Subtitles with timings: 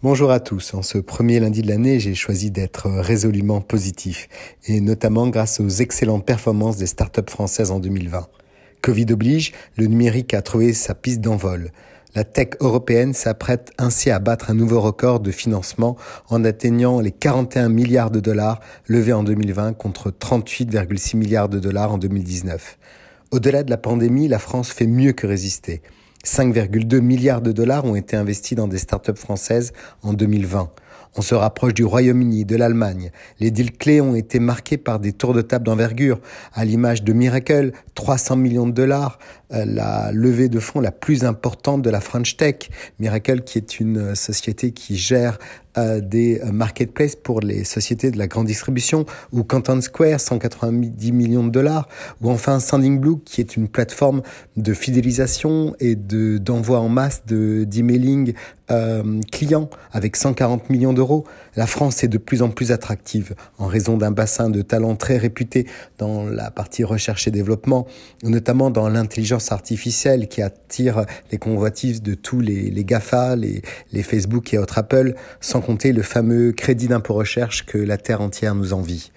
[0.00, 0.74] Bonjour à tous.
[0.74, 4.28] En ce premier lundi de l'année, j'ai choisi d'être résolument positif,
[4.64, 8.28] et notamment grâce aux excellentes performances des startups françaises en 2020.
[8.80, 11.72] Covid oblige, le numérique a trouvé sa piste d'envol.
[12.14, 15.96] La tech européenne s'apprête ainsi à battre un nouveau record de financement
[16.28, 21.94] en atteignant les 41 milliards de dollars levés en 2020 contre 38,6 milliards de dollars
[21.94, 22.78] en 2019.
[23.32, 25.82] Au-delà de la pandémie, la France fait mieux que résister.
[26.24, 29.72] 5,2 milliards de dollars ont été investis dans des startups françaises
[30.02, 30.70] en 2020.
[31.16, 33.10] On se rapproche du Royaume-Uni, de l'Allemagne.
[33.40, 36.20] Les deals clés ont été marqués par des tours de table d'envergure,
[36.52, 39.18] à l'image de Miracle, 300 millions de dollars,
[39.52, 42.70] euh, la levée de fonds la plus importante de la French Tech.
[42.98, 45.38] Miracle, qui est une euh, société qui gère
[45.78, 51.44] euh, des marketplaces pour les sociétés de la grande distribution, ou Canton Square, 190 millions
[51.44, 51.88] de dollars,
[52.20, 54.22] ou enfin Sending Blue, qui est une plateforme
[54.56, 58.34] de fidélisation et de d'envoi en masse de d'emailing
[58.70, 61.24] euh, clients avec 140 millions d'euros.
[61.56, 65.16] La France est de plus en plus attractive en raison d'un bassin de talents très
[65.16, 67.86] réputé dans la partie recherche et développement,
[68.22, 74.02] notamment dans l'intelligence artificielle qui attire les convoitises de tous les, les GAFA, les, les
[74.02, 78.54] Facebook et autres Apple, sans compter le fameux crédit d'impôt recherche que la Terre entière
[78.54, 79.12] nous envie.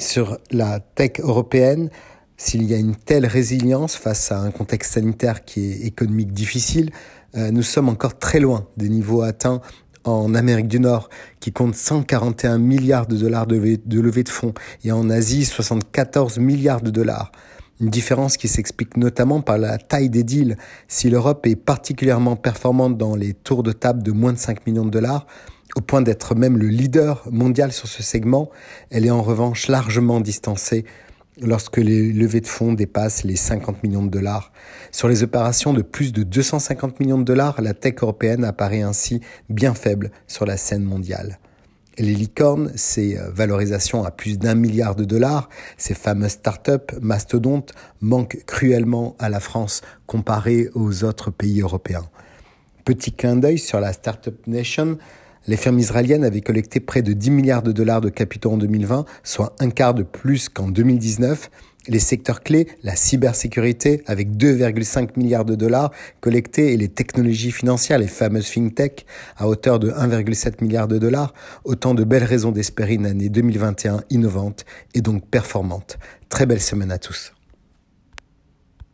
[0.00, 1.90] Sur la tech européenne,
[2.38, 6.88] s'il y a une telle résilience face à un contexte sanitaire qui est économique difficile,
[7.36, 9.60] euh, nous sommes encore très loin des niveaux atteints
[10.04, 14.92] en Amérique du Nord, qui compte 141 milliards de dollars de levée de fonds, et
[14.92, 17.32] en Asie, 74 milliards de dollars.
[17.82, 20.56] Une différence qui s'explique notamment par la taille des deals.
[20.88, 24.86] Si l'Europe est particulièrement performante dans les tours de table de moins de 5 millions
[24.86, 25.26] de dollars,
[25.76, 28.50] au point d'être même le leader mondial sur ce segment,
[28.90, 30.84] elle est en revanche largement distancée
[31.40, 34.52] lorsque les levées de fonds dépassent les 50 millions de dollars.
[34.90, 39.20] Sur les opérations de plus de 250 millions de dollars, la tech européenne apparaît ainsi
[39.48, 41.38] bien faible sur la scène mondiale.
[41.98, 47.72] Les licornes, ces euh, valorisations à plus d'un milliard de dollars, ces fameuses startups mastodontes
[48.00, 52.08] manquent cruellement à la France comparé aux autres pays européens.
[52.86, 54.98] Petit clin d'œil sur la Startup Nation,
[55.46, 59.04] les firmes israéliennes avaient collecté près de 10 milliards de dollars de capitaux en 2020,
[59.24, 61.50] soit un quart de plus qu'en 2019.
[61.88, 67.98] Les secteurs clés, la cybersécurité avec 2,5 milliards de dollars collectés et les technologies financières,
[67.98, 69.04] les fameuses fintech
[69.36, 74.04] à hauteur de 1,7 milliard de dollars, autant de belles raisons d'espérer une année 2021
[74.10, 74.64] innovante
[74.94, 75.98] et donc performante.
[76.28, 77.32] Très belle semaine à tous.